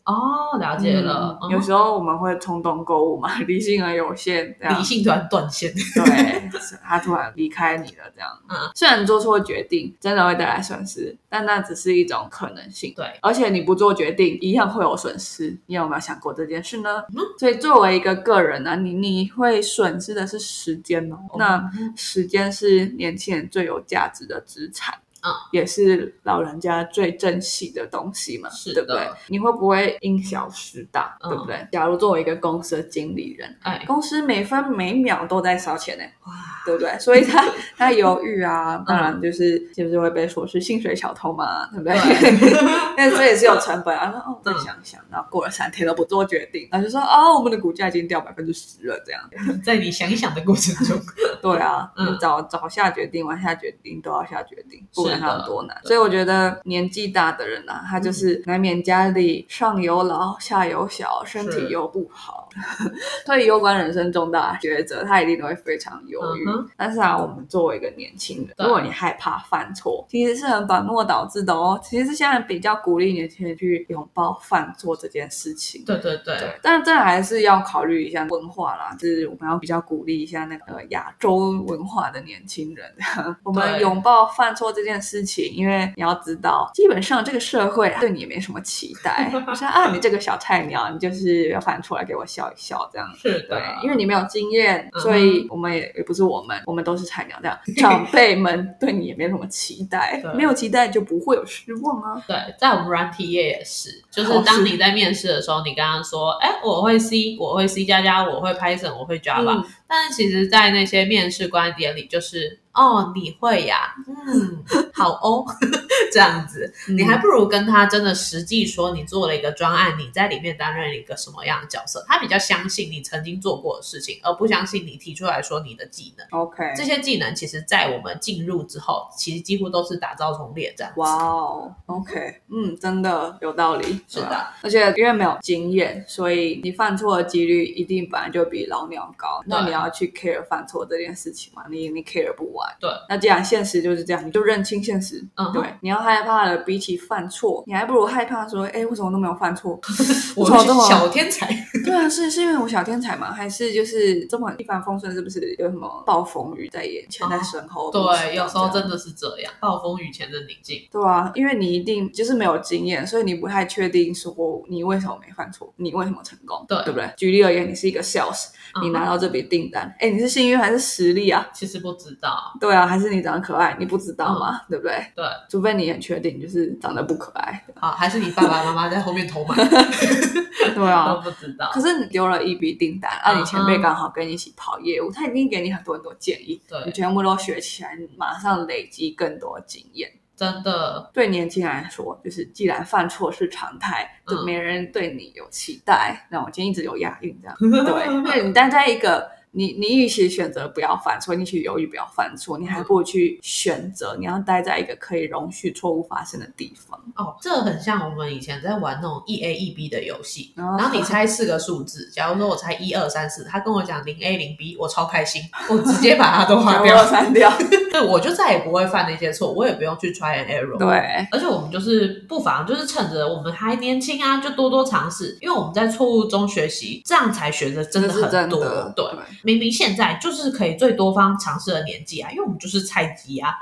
[0.58, 1.38] 了解了。
[1.42, 5.72] 嗯有时候我们会冲动购物嘛， 理性而有限，这样理性突然断线。
[5.72, 6.50] 对，
[6.82, 8.28] 他突然离开你了，这样。
[8.48, 12.92] 嗯，虽然你做错决定，真的会带来损失，但那只是一种可能性。
[12.96, 15.56] 对，而且你不做决定，一样会有损失。
[15.66, 17.02] 你有没有想过这件事呢？
[17.14, 21.18] 嗯所以作为一个个人呢、你你会损失的是时间哦。
[21.38, 24.94] 那时间是年轻人最有价值的资产。
[25.26, 29.08] 嗯，也是老人家最珍惜的东西嘛，是对不对？
[29.28, 31.66] 你会不会因小失大，嗯对不对？
[31.72, 36.32] 假如作为一个公司的经理人，哎，公司每分每秒都在烧钱呢，哇，
[36.64, 36.96] 对不对？
[36.98, 37.44] 所以他
[37.76, 41.96] 他犹豫啊，嗯当然就是就是会被说是薪水小偷嘛，对不对？
[41.96, 44.10] 对但这也是有成本啊。
[44.10, 49.22] 说哦，再嗯想想，然后过了三天都不做决定，然后就说哦，我们的股价已经掉百分之十了，这样。
[49.64, 50.98] 在你想一想的过程中，
[51.42, 55.76] 对啊，嗯你早早下决定，晚下决定都要下决定，不管是的它有多难。
[55.84, 62.45] 所以我觉得年纪大的人啊，他就是难免家里上有老下有小，身体又不好，
[63.26, 66.44] 所以攸关人生重大抉择，他一定都会非常犹豫。
[66.48, 71.78] 嗯但是啊，我们作为一个年轻人，如果你害怕犯错，其实是很本末倒置的哦。
[71.82, 75.84] 其实现在比较鼓励年轻人去拥抱犯错这件事情。
[75.84, 82.86] 对对对，对，但是这还是要考虑一下文化啦，就是我们要比较鼓励一下那个亚洲文化的年轻人，
[83.42, 93.08] 我们拥抱犯错这件事情，因为你要知道，基本上这个社会对你也没什么期待， 就是啊，你这个小菜鸟，你就是要犯错来给我笑一笑这样。
[93.16, 97.58] 是的对，，因为你没有经验，嗯所以我们也也不是我们，我们都是菜鸟这样。
[97.76, 102.22] 长辈们对你也没什么期待，没有期待就不会有失望啊。
[102.26, 114.62] 对，在我们软体业也是，就是当你在面试的时候，你刚刚说，哎，我会 C，我会 C 加加，我会 Python，我会 Java，、嗯但是其实，在那些面试官眼里，就是哦，你会呀，嗯，
[114.92, 115.44] 好哦，
[116.12, 126.26] 这样子，你还不如跟他真的实际说你做了一个专案，你在里面担任一个什么样的角色，他比较相信你曾经做过的事情，而不相信你提出来说你的技能。
[126.38, 131.00] OK，这些技能其实，在我们进入之后，其实几乎都是打造重练这样子。
[131.00, 139.42] 哇哦，OK，嗯，真的有道理，是的而且因为没有经验，所以你犯错的几率一定本来就比老鸟高。
[139.46, 141.64] 那你要去 care 犯错这件事情嘛？
[141.70, 142.65] 你你 care 不完。
[142.80, 145.24] 对，那既然现实就是这样，你就认清现实。
[145.36, 149.78] 嗯对，你要害怕的，比起犯错，你还不如害怕说，哎，为什么都没有犯错？
[150.36, 151.48] 我为什么这么小天才，
[151.84, 153.32] 对啊，是是因为我小天才吗？
[153.32, 155.14] 还是就是这么一帆风顺？
[155.14, 157.90] 是不是有什么暴风雨在眼前，在身后？
[157.92, 158.96] 对，有时候真的。
[158.96, 160.80] 是这样，暴风雨前的宁静。
[160.90, 164.34] 对啊，因为你一定就是没有经验，所以你不太确定说
[164.70, 167.08] 你为什么没犯错，你为什么成功，对对不对？
[167.14, 168.46] 举例而言，你是一个 sales，、
[168.82, 171.46] 你嗯拿到这笔订单，哎，你是幸运还是实力啊？
[171.52, 174.94] 其实不知道， 对啊，还是你长得可爱，你不知道嘛，对不对？
[175.14, 179.54] 对，除非你很确定就是长得不可爱，啊，还是你爸爸妈妈在后面偷买，
[180.74, 181.20] 对啊都。
[181.22, 181.80] 不知道可。
[181.80, 190.10] 是你丢了一笔订单，啊，你前辈刚好跟你一起跑业务，他一定给你很多很多建议，你，全部都学起来，你马上累积更多经验。
[190.36, 196.26] 真的，对年轻人来说，就是既然犯错是常态，就嗯没人对你有期待。
[196.30, 206.98] 那我今天一直有押韵，这样 对，因为你待在一个你你与其选择不要犯错，你去犹豫不要犯错，你还不如去选择你要待在一个可以容许错误发生的地方。
[207.16, 217.50] 哦，这很像我们以前在玩那种一 A 一 B 的游戏，哦然后你 猜四个数字，假如说我猜一二三四，他跟我讲零 A 零 B，我超开心，我直接把它都划掉，删掉。
[217.90, 220.76] 对我就再也不会犯那些错，我也不用去 try and error。
[220.76, 228.92] 对，而且我们就是不妨就是趁着我们还年轻啊，就多多尝试，因为我们在错误中学习，这样才学的真的很多。
[228.94, 229.04] 对，
[229.42, 233.54] 明明现在就是可以最多方尝试的年纪啊，因为我们就是菜鸡啊。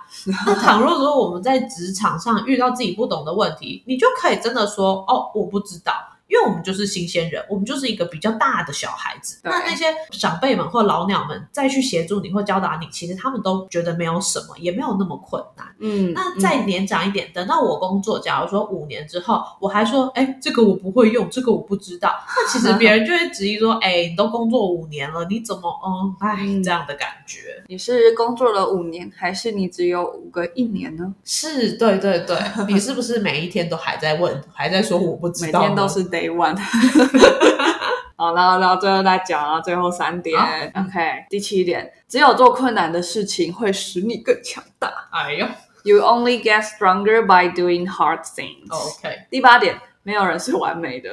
[0.46, 5.92] 那倘若说我们在职场上遇到自己不懂的问题，你就可以真的说哦，我不知道。
[6.34, 9.38] 因为我们就是新鲜人，我们就是一个比较大的小孩子。
[9.44, 15.64] 那那些长辈们或老鸟们再去协助你或教导你，其实他们都觉得没有什么，也没有那么困难。
[15.78, 27.62] 嗯，那再年长一点，等到我工作，假如说五年之后，我还说，哎，这个我不会用，这个我不知道，那其实别人就会质疑说，哎，你都工作五年了，你怎么，嗯，哎，这样的感觉。
[27.68, 31.14] 你是工作了五年，还是你只有五个一年呢？
[31.24, 35.60] 是，对对对，你是不是每一天都还在问，还在说我不知道？
[35.60, 36.56] 每天都是 day one。
[38.16, 40.46] 好，然后然后最后再讲啊最后三点好
[40.82, 44.88] ，OK，第七点，只有做困难的事情会使你更强大。
[45.10, 45.46] 哎呦
[45.82, 48.70] You only get stronger by doing hard things。
[48.70, 51.10] ，OK，第八点，没有人是完美的，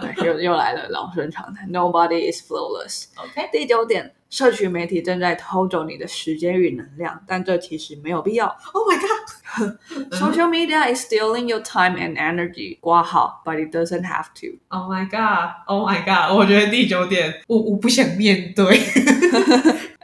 [0.00, 3.06] 对又又来了老生常谈，Nobody is flawless。
[3.16, 8.46] OK，第九点，社群媒体正在偷走你的时间与能量，但这其实没有必要。
[8.72, 14.58] Oh my god，Social media is stealing your time and energy，挂号，but it doesn't have to。
[14.68, 18.78] Oh my god，Oh my god，我觉得第九点，我我不想面对。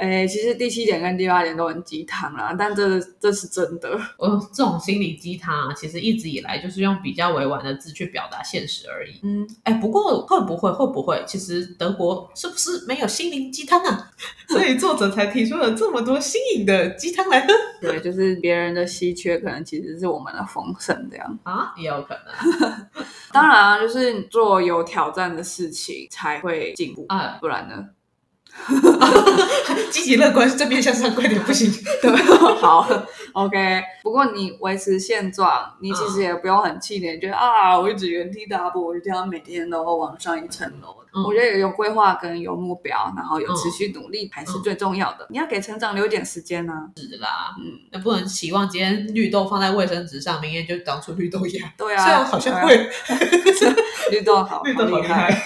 [0.01, 4.01] 哎，其实第七点跟第八点都很鸡汤啦，但这这是真的。
[4.17, 9.21] 我这种心理鸡汤啊，其实一直以来就是用比较委婉的字去表达现实而已。
[9.23, 14.11] 嗯，哎，不过会不会会不会，其实德国是不是没有心灵鸡汤啊？
[14.49, 21.39] 所以作者才提出了这么多新颖的鸡汤来喝 对，就是别人的稀缺，可能其实是我们的丰盛这样。
[21.43, 22.89] 啊，也有可能
[23.33, 27.37] 当然啊，就是做有挑战的事情才会进步，啊。
[27.39, 27.85] 不然呢？
[29.91, 31.71] 积极乐观，正面向上，快点不行。
[32.03, 32.11] 对，
[32.61, 32.87] 好
[33.33, 33.83] ，OK。
[34.03, 40.89] 不过你维持现状，你其实也不用很气馁，觉得啊，我一直原地踏步，我一定要每天都往上一层楼。
[40.89, 45.27] 嗯我觉得有规划跟有目标，然后有嗯持续努力才是最重要的。
[45.29, 51.73] 你要给成长留一点时间呢、是啦，嗯，那不能期望今天绿豆放在卫生纸上，明天就长出绿豆芽。
[51.77, 52.91] 对啊，虽然好像对啊会，
[54.13, 55.43] 绿豆好，绿豆好厉害。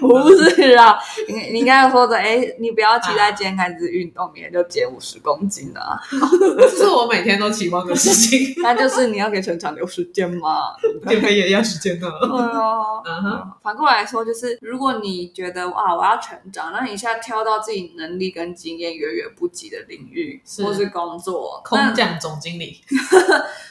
[0.08, 6.00] 不是啊，你你应该说的，哎，你不要期待今天开始运动，明天就减五十公斤啊，
[6.58, 8.54] 这是我每天都期望的事情。
[8.62, 10.74] 那就是你要给成长留时间嘛。
[11.06, 12.08] 减肥也要时间的。
[12.08, 13.02] 对啊。
[13.04, 22.80] 嗯哼，反过来说，就是如果你觉得哇，我要成长，那你现在挑到自己能力跟经验远远不及的领域，是或是工作，空那降总经理，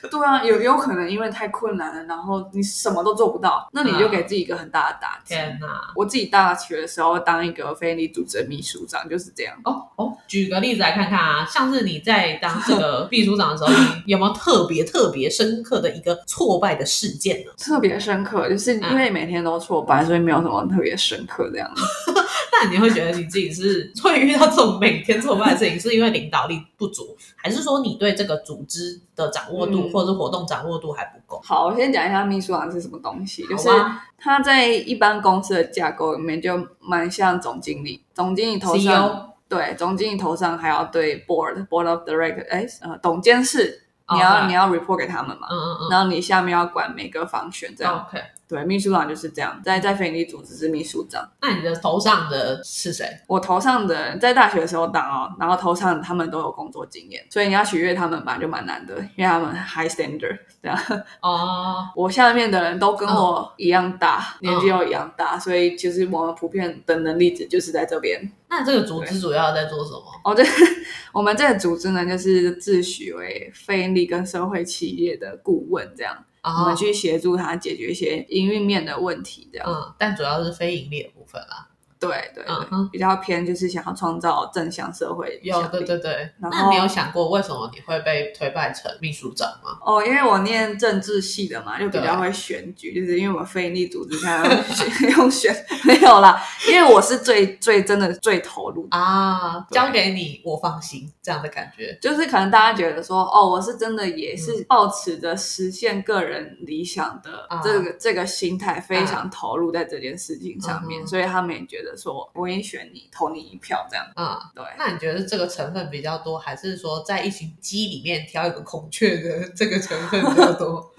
[0.10, 5.36] 对啊，有有可能因为太困难了，然后你什么都做不到，那你就给自己一个很大的打击。
[5.36, 5.68] 天哪！
[5.96, 9.56] 我自己大学的时候当一个非营利组织的秘书长就是这样。
[9.64, 13.70] 哦哦，举个例子来看看啊，像是你在当这个秘书长的时候，
[14.06, 17.52] 你有没有特别特别深刻的一个挫败的事件呢？
[17.58, 21.84] 特别深刻，就是因为每天都挫败，所以没有什么特别深刻这样子。
[22.62, 31.42] 那你会觉得你自己是会遇到这种每天挫败的事情，是因为领导力不足，还是说你对这个组织的掌握度、嗯或者是活动掌握度还不够？
[31.44, 33.70] 好，我先讲一下秘书长是什么东西，就是
[34.18, 48.06] 他在一般公司的架构里面就蛮像总经理，总经理头上对总经理头上还要对 board board of director 哎呃董监事，哦你要、对你要 report 给他们嘛，嗯嗯然后你下面要管每个房选这嗯样。
[48.08, 48.22] ，OK。
[48.50, 51.30] 对，秘书长就是这样，在在非营利组织是秘书长。
[51.40, 53.06] 那你的头上的是谁？
[53.28, 60.78] 我头上的人在大学的时候当哦，然后头上他们都有工作经验，所以你要取悦他们吧就蛮难的，因为他们 high standard 这样。
[61.22, 68.32] 哦，我下面的人都跟我一样大，嗯年纪又一样大，所以其实我们普遍的能力值就是在这边。
[68.50, 70.04] 那这个组织主要在做什么？
[70.24, 70.44] 哦，对，
[71.14, 79.68] 我们这个组织呢，就是自诩为非营利跟社会企业的顾问，这样，我哦们，去协助他解决一些营运面的问题，这样。
[79.68, 81.69] 嗯，但主要是非盈利的部分啦。
[82.00, 82.46] 对对
[82.92, 86.12] 比较偏就是想要创造正向社会有，对对对。
[86.40, 89.78] 然后那你有想过为什么你会被推拜成秘书长吗？
[89.86, 98.98] 哦，因为我念政治系的嘛，就比较会选举，就是因为我们非营利组织才要选 用选，没有啦，因为我是最最真的最投入的。
[98.98, 101.98] 啊，交给你，我放心，这样的感觉。
[102.02, 114.06] 就是可能大家觉得说，哦，我是真的也嗯是抱持着实现个人理想的啊这个、这个心态，非常投入在这件事情上面，嗯所以他们也觉得说，我也选你，投你一票这样。
[114.16, 120.94] 嗯，对，那你觉得这个成分比较多，还是说在一群鸡里面挑一个孔雀的这个成分比较多？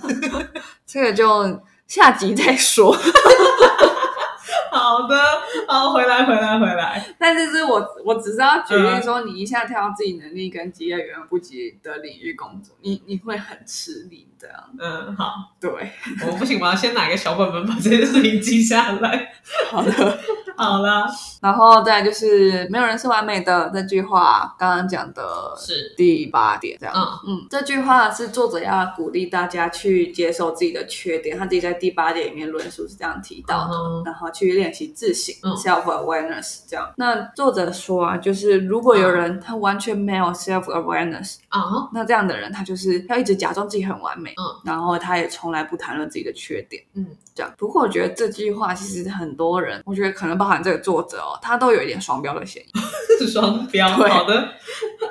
[0.86, 2.96] 这个就下集再说。
[4.72, 5.16] 好的，
[5.66, 7.04] 好，回来，回来，回来。
[7.18, 14.56] 但是是我我只是要举嗯例说，你一下跳到自己能力跟职业远远不及的领域工作，你你会很吃力这样。
[14.78, 15.70] 嗯，好，对，
[16.26, 19.32] 我不行，我要先拿一个小本本把这件事情记下来。
[19.70, 20.18] 好的。
[20.56, 21.06] 好了，
[21.40, 26.94] 然后再来就是没有人是完美的这句话，刚刚讲的是，第八点，这样。
[26.94, 33.74] 嗯嗯，这句话是作者要鼓励大家去接受自己的缺点，他自己在第八点里面论述是这样提到的。
[33.74, 36.92] 嗯然后去练习自省、嗯 self awareness 这样。
[36.96, 47.52] 那作者说啊，就是如果有人他完全没有 self awareness，、啊，那这样的人他就是要一直假装自己很完美，嗯，然后他也从来不谈论自己的缺点，嗯，这样。
[47.56, 52.70] 不过我觉得这句话其实很多人，我觉得可能包含这个作者哦，他都有一点双标的嫌疑。
[53.18, 53.96] 是 双标。
[53.96, 54.48] 对好的，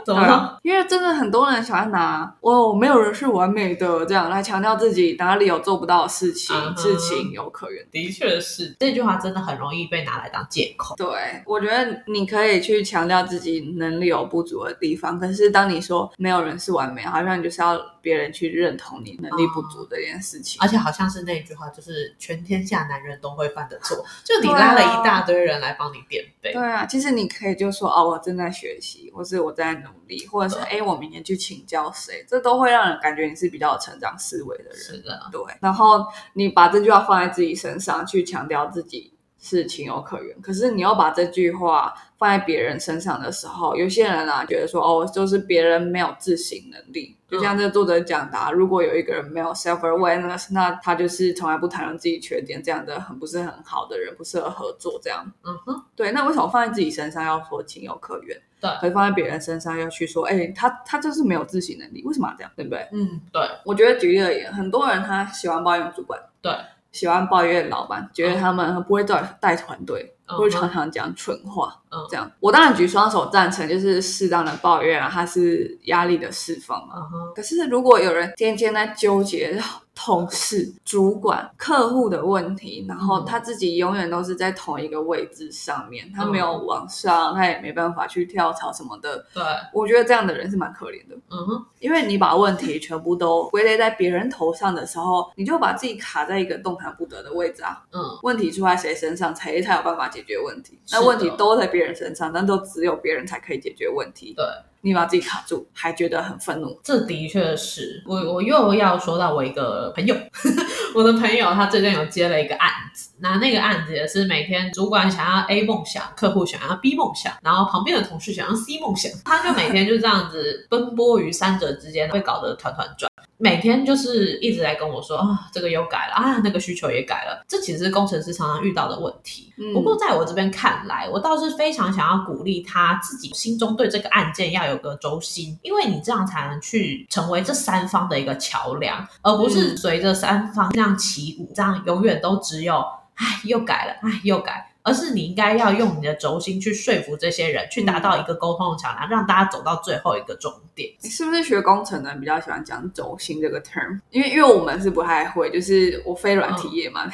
[0.10, 0.28] 怎么了？
[0.28, 7.86] 对啊，因为真的很多人喜欢拿“哦，没有人是完美的”这样来强调自己哪里有做不到的事情，嗯哼是情有可原。
[7.92, 10.96] 的确是，这句话真的很容易被拿来当借口。
[10.96, 20.60] 对，我觉得你可以去强调自己能力有不足的地方，可是当你说没有人是完美，好像你就是要别人去认同你能力不足这件事情。
[20.60, 26.52] 而且好像是那句话，就是全天下男人都会犯的错，就你拉了一大堆人来帮你垫背。
[26.54, 34.76] 对啊，其实你可以就说哦，我正在学习，或是我在努力，或者是对哎，我明年去请教谁，这都会让人感觉你是比较有成长思维的人。
[34.76, 40.40] 是的，对，然后你把这句话放在自己身上，去强调自己是情有可原。
[40.42, 47.16] 可是你要把这句话放在别人身上的时候，有些人啊觉得说，哦，就是别人没有自省能力。
[47.30, 55.24] 就像这个作者讲的、啊，如果有一个人没有 self awareness，那他就是从来不谈论自己缺点，这样的很不是很好的人，不适合合作这样。
[55.44, 58.36] 嗯哼，对，那为什么放在自己身上要说情有可原？
[58.60, 62.52] 对可是放在别人身上要去说，哎，他他就是没有自省能力，为什么要这样？
[62.56, 62.86] 对不对？
[62.92, 66.52] 嗯，对我觉得举例而言，很多人他喜欢抱怨主管，对，
[66.92, 72.30] 喜欢抱怨老板，觉得他们不会带带团队，嗯或者常常讲蠢话，嗯这样。
[72.40, 76.96] 我当然举双手赞成，就是适当的抱怨啊，它是压力的释放嘛。
[77.36, 79.60] 可是如果有人天天在纠结
[79.96, 89.26] 同事、主管、客户的问题，然后嗯他自己永远都是在同一个位置上面，他嗯没有往上，他也没办法去跳槽什么的。
[89.34, 91.16] 对，我觉得这样的人是蛮可怜的。
[91.30, 97.84] 嗯哼，因为你把问题全部都归类在别人头上的时候，你就把自己卡在一个动弹不得的位置啊。
[97.92, 100.80] 嗯，问题出在谁身上，谁才有办法解决问题？
[100.94, 104.34] 那问题都在别人身上，但都只有别人才可以解决问题。
[104.36, 104.46] 对，
[104.82, 106.80] 你把自己卡住，还觉得很愤怒。
[106.84, 110.16] 这的确是我，我又要说到我一个朋友，
[110.96, 123.09] 我的朋友他最近有接了一个案子，那那个案子也是每天主管想要 A 梦想，客户想要 B 梦想，然后旁边的同事想要 C 梦想，他就每天就这样子奔波于三者之间，被搞得团团转。
[123.42, 129.54] 每天就是一直在跟我说啊，这个又改了啊，那个需求也改了，这其实是工程师常常遇到的问题。
[129.58, 142.84] 嗯不过在我这边看来，我倒是非常想要鼓励他自己心中对这个案件要有个轴心，因为你这样才能去成为这三方的一个桥梁，而不是嗯随着三方这样起舞，这样永远都只有
[143.16, 144.69] 哎又改了，哎又改。
[144.90, 150.90] 而而是你应该要用你的轴心去说服这些人，去达到一个沟通的桥梁，让大家走到最后一个终点。
[151.04, 154.00] 你是不是学工程的人比较喜欢讲轴心这个 term？
[154.10, 157.08] 因为因为我们是不太会，就是我非软体业嘛，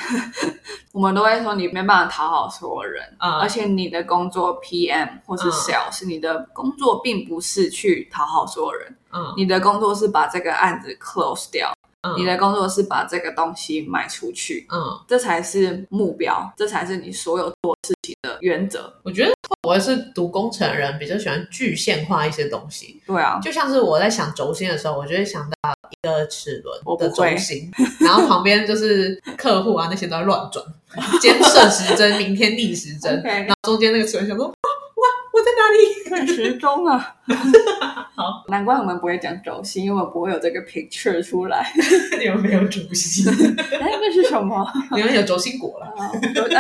[0.94, 11.75] 我们都会说你没办法讨好所有人，嗯而且你的工作 PM 或是嗯 sales，、你的工作并不是去讨好所有人，嗯你的工作是把这个案子 close 掉，
[12.06, 12.16] 嗯。
[12.18, 18.94] 你的工作是把这个东西卖出去，嗯，这才是目标，这才是你所有做事情的原则。
[19.04, 19.34] 我觉得
[19.64, 23.02] 我是读工程的人，比较喜欢具现化一些东西。
[23.06, 27.32] 对啊，就像是我在想轴心的时候，我就会想到一个齿轮的我不会。
[27.32, 30.64] 轴心，然后旁边就是客户啊那些都在乱转，
[31.22, 33.22] 今天顺时针，明天逆时针。
[33.26, 34.54] 然后中间那个齿轮想说，
[35.72, 36.10] 里？
[36.16, 37.14] 很时钟啊。
[38.16, 41.66] 好，难怪我们不会讲轴心，因为我们不会有这个 picture 出来。
[42.20, 43.26] 你们没有轴心，
[43.82, 44.66] 哎，那是什么？
[44.92, 46.12] 你们有轴心果了，啊，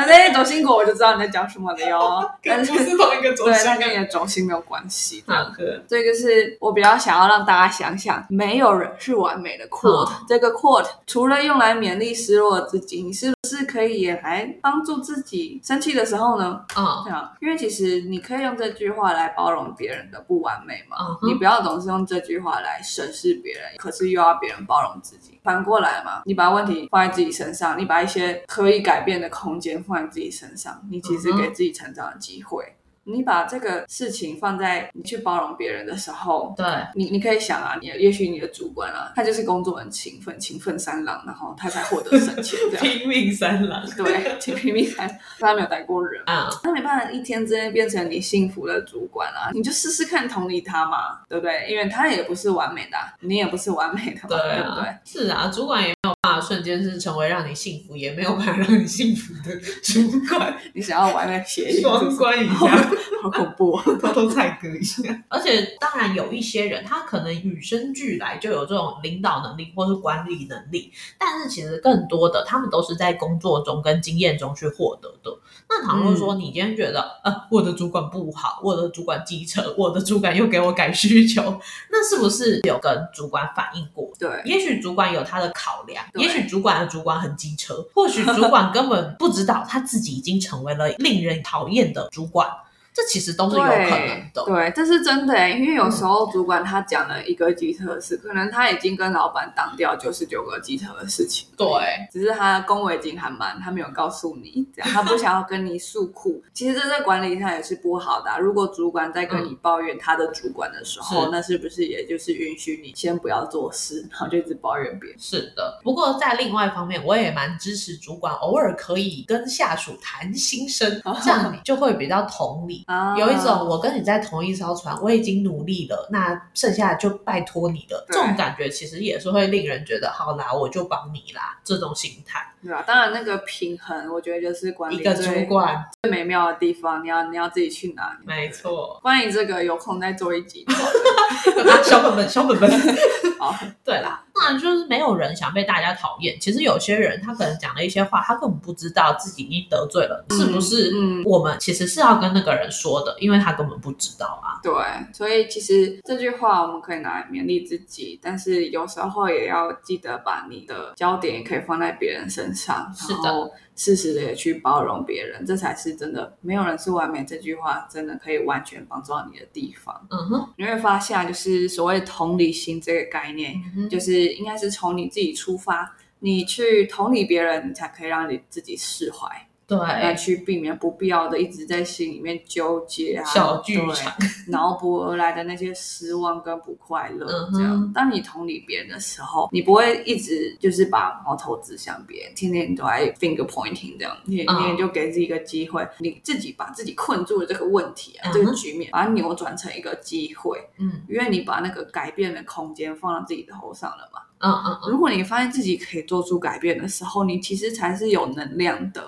[0.08, 2.30] 那轴心果我就知道你在讲什么了哟。
[2.44, 5.24] 但是不是同一个轴对，心那跟你的轴心没有关系。
[5.28, 16.66] 好的，这个是我比较想要让大家想想，没有人是完美的 quote、嗯这个 quote 除了用来勉励失落的自己，你是不是可以也来帮助自己生气的时候呢？
[16.76, 20.98] 嗯这样，因为其实你可以用这句话来包容别人的不完美嘛。
[21.22, 25.40] 你不要总是用这句话来审视别人，可是又要别人包容自己。
[25.44, 32.75] 反过来嘛，你把问题放在自己身上，你把一些可以改变的空间放在自己身上，你其实给自己成长的机会。
[33.06, 42.82] 你把这个事情放在你去包容别人的时候，对，你你可以想啊，你也许你的主管啊，他就是工作很勤奋，勤奋三郎，然后他才获得升迁这样。
[42.82, 45.08] 拼命三郎对，请拼命三，
[45.40, 46.22] 他没有带过人。
[46.26, 49.52] 啊，他没办法一天之内变成你幸福的主管啊！
[49.54, 51.68] 你就试试看同理他嘛，对不对？
[51.70, 62.95] 因为他也不是完美的啊、你也不是完美的嘛，对对不对啊？，是啊，主管也没有办法瞬间是成为让你幸福，也没有办法让你幸福的主管，你想要完美协议，双关一下。
[63.22, 63.84] 好恐怖、哦。
[64.02, 65.02] 偷偷菜割一下。
[65.30, 75.38] 而且，当然有一些人，他可能与生俱来就有这种领导能力或是管理能力，但是其实更多的，他们都是在工作中跟经验中去获得的。
[75.68, 81.42] 那倘若说你今天觉得，呃，我的主管不好，我的主管机车，我的主管又给我改需求，
[81.90, 84.12] 那是不是有跟主管反映过？
[84.20, 92.48] 对，也许主管有他的考量，也许主管的主管很机车，或许主管根本不知道他自己已经成为了令人讨厌的主管，
[92.96, 94.46] 这其实都是有可能的。
[94.46, 101.50] 对，这是真的欸，因为有时候主管他讲了一个机车的事，可能他已经跟老板挡掉九十九个机车的事情。
[101.58, 101.68] 对，
[102.10, 106.42] 只是他恭维金还满，他没有告诉你，这样他不想要跟你诉苦。
[106.54, 115.20] 其实这在管理上也是不好的啊、如果主管在跟你抱怨他的主管的时候，是那是不是也就是允许你先不要做事，然后就一直抱怨别人？
[115.20, 115.82] 是的。
[115.84, 122.85] 不过在另外一方面，我也蛮支持主管偶尔可以跟下属谈心声，这样你就会比较同理。
[122.86, 128.06] 啊有一种我跟你在同一艘船，我已经努力了，那剩下就拜托你了。
[128.10, 132.46] 这种感觉其实也是会令人觉得，好啦，我就帮你啦，这种心态。
[132.64, 132.84] 对啊？
[132.86, 138.18] 当然那个平衡，我觉得就是管理一个主管，最美妙的地方，你要你要自己去拿。
[138.26, 139.00] 没错。
[139.02, 140.66] 关于这个有空再做一集。
[141.72, 142.70] 啊，小本本，小本本。
[143.40, 143.54] 哦，
[143.84, 146.38] 对啦，当然就是没有人想被大家讨厌。
[146.40, 150.92] 其实有些人他可能讲了一些话，他根本不知道自己已经得罪了，是不是？
[150.96, 154.58] 嗯我们其实是要跟那个人说的，因为他根本不知道啊。
[154.64, 154.74] 对，
[155.14, 166.38] 所以其实这句话我们可以拿来勉励自己，但是有时候也要记得把你的焦点也可以放在别人身上，是的然后适时的也去包容别人，这才是真的。
[166.42, 170.08] 没有人是完美，这句话真的可以完全帮助到你的地方。
[170.10, 179.48] 嗯哼，你会发现啊，就是所谓同理心这个概念，嗯，就是应该是从你自己出发，你去同理别人，你才可以让你自己释怀。
[179.70, 184.14] 来对，去避免不必要的一直在心里面纠结啊，小剧对场，
[184.50, 187.92] 脑补而来的那些失望跟不快乐，嗯这样。
[187.94, 204.22] 当你同理别人的时候，你不会一直就是把矛头指向别人，天天都在 finger pointing 这样，你嗯你也就给自己一个机会，你自己把自己困住的这个问题啊，嗯这个局面，把它扭转成一个机会，嗯因为你把那个改变的空间放到自己的头上了嘛。
[204.40, 209.02] 嗯嗯嗯，如果你发现自己可以做出改变的时候，你其实才是有能量的。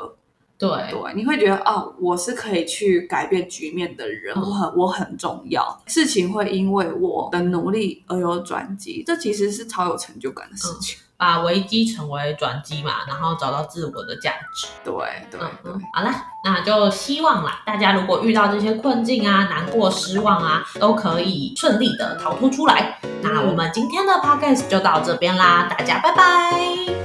[0.58, 10.98] 对，对，你会觉得哦，我是可以去改变局面的人，嗯我很我很重要，事情会因为我的努力而有转机，这其实是超有成就感的事情。
[11.20, 14.68] 把危机成为转机嘛，然后找到自我的价值。
[14.84, 14.94] 对
[15.32, 23.00] 对嗯对，嗯，好啦，那就希望啦，大家如果遇到这些困境啊、难过、失望啊，都可以顺利的逃脱出来。
[23.24, 26.52] 那我们今天的 podcast 就到这边啦，大家拜拜。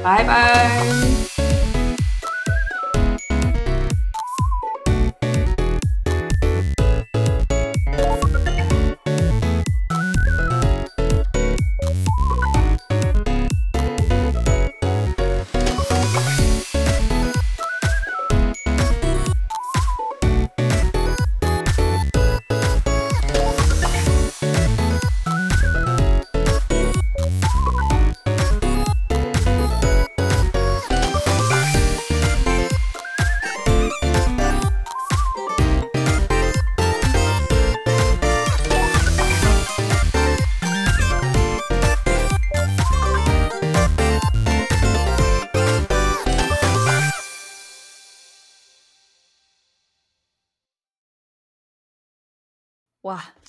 [0.05, 1.41] 拜拜。